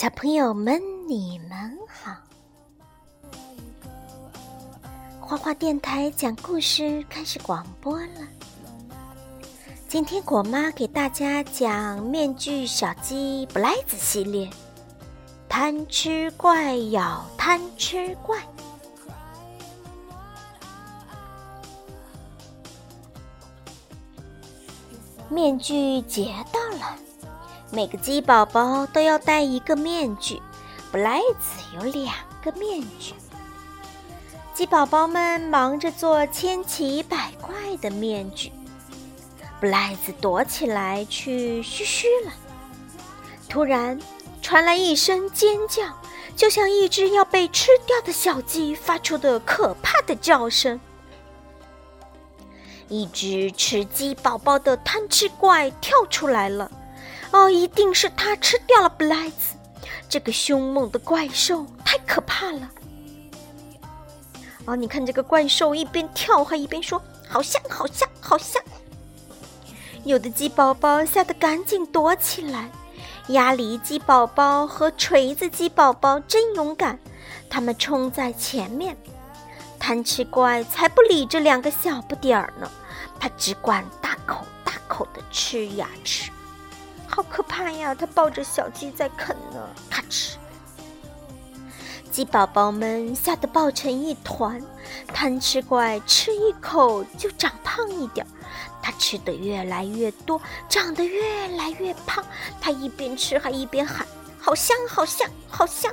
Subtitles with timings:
[0.00, 2.16] 小朋友们，你们好！
[5.20, 8.26] 花花电台讲故事开始广播了。
[9.86, 14.46] 今天果妈给大家讲《面具小鸡布莱子》系列，
[15.50, 18.38] 《贪吃怪咬贪吃怪》。
[25.28, 26.96] 面具节到了。
[27.72, 30.42] 每个鸡宝宝都要戴一个面具，
[30.90, 32.12] 布莱子有两
[32.42, 33.14] 个面具。
[34.52, 38.50] 鸡宝宝们忙着做千奇百怪的面具，
[39.60, 42.32] 布莱子躲起来去嘘嘘了。
[43.48, 43.96] 突然
[44.42, 45.84] 传来一声尖叫，
[46.34, 50.80] 就像一只要被吃掉的小鸡发出的可怕的叫声。
[52.88, 56.68] 一只吃鸡宝宝的贪吃怪跳出来了。
[57.32, 59.56] 哦，一定是他吃掉了布莱兹，
[60.08, 62.70] 这个凶猛的怪兽太可怕了。
[64.66, 68.62] 哦，你看这个怪兽一边跳还一边说：“好像，好像，好像。”
[70.04, 72.70] 有的鸡宝宝吓得赶紧躲起来。
[73.28, 76.98] 鸭梨鸡宝宝和锤子鸡宝宝真勇敢，
[77.48, 78.96] 他们冲在前面。
[79.78, 82.70] 贪吃怪才不理这两个小不点儿呢，
[83.20, 86.30] 他只管大口大口的吃呀吃。
[87.10, 87.94] 好可怕呀！
[87.94, 90.34] 它抱着小鸡在啃呢，咔哧！
[92.10, 94.62] 鸡宝宝们吓得抱成一团。
[95.12, 98.26] 贪吃怪吃一口就长胖一点，
[98.80, 102.24] 它吃的越来越多，长得越来越胖。
[102.60, 104.06] 它一边吃还一边喊
[104.40, 105.92] ：“好香，好香，好香！”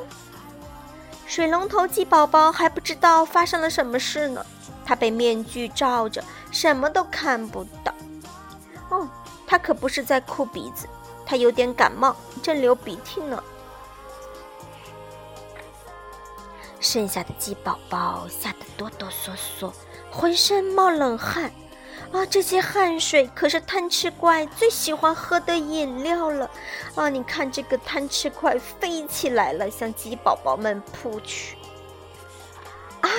[1.26, 4.46] 水龙头鸡宝宝还不知道发生了什么事呢，
[4.86, 7.94] 它被面具罩着，什么都看不到。
[8.90, 9.08] 哦，
[9.46, 10.88] 它可不是在哭鼻子。
[11.28, 13.44] 他有点感冒，正流鼻涕呢。
[16.80, 19.74] 剩下的鸡宝宝吓得哆哆嗦嗦，
[20.10, 21.52] 浑身冒冷汗。
[22.14, 26.50] 啊，这些汗水可是贪吃怪最喜欢喝的饮料了。
[26.96, 31.58] 啊，你看这个贪吃怪飞起来了，向鸡宝宝们扑去。
[33.02, 33.10] 啊，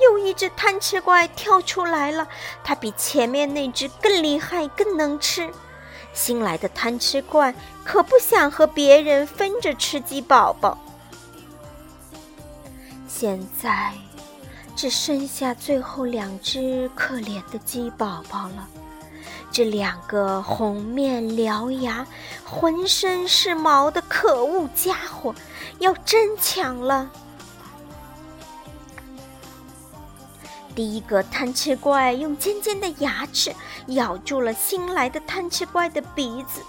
[0.00, 2.26] 又一只贪吃怪跳出来了，
[2.64, 5.48] 它比前面那只更厉害，更能吃。
[6.14, 7.52] 新来的贪吃怪
[7.84, 10.78] 可不想和别人分着吃鸡宝宝，
[13.06, 13.92] 现在
[14.74, 18.68] 只剩下最后两只可怜的鸡宝宝了。
[19.50, 22.06] 这两个红面獠牙、
[22.44, 25.34] 浑身是毛的可恶家伙
[25.78, 27.10] 要真抢了。
[30.74, 33.54] 第一个贪吃怪用尖尖的牙齿
[33.88, 36.60] 咬住了新来的贪吃怪的鼻子，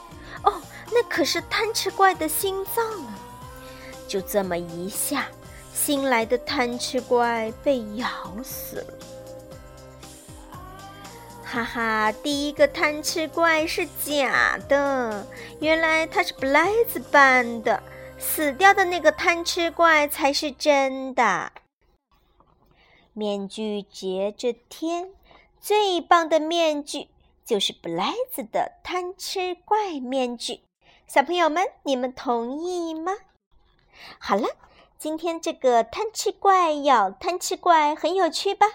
[0.43, 0.53] 哦，
[0.91, 3.15] 那可是贪吃怪的心脏啊！
[4.07, 5.25] 就这么一下，
[5.73, 8.07] 新来的贪吃怪被咬
[8.43, 8.93] 死了。
[11.43, 15.25] 哈哈，第一个贪吃怪是假的，
[15.59, 17.81] 原来他是布莱兹扮的，
[18.19, 21.51] 死掉的那个贪吃怪才是真的。
[23.17, 25.13] 面具节这天，
[25.61, 27.07] 最棒的面具
[27.45, 30.59] 就是布莱子的贪吃怪面具。
[31.07, 33.13] 小朋友们，你们同意吗？
[34.19, 34.49] 好了，
[34.97, 38.67] 今天这个贪吃怪咬贪吃怪很有趣吧？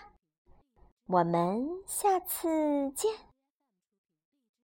[1.07, 3.30] 我们下次见。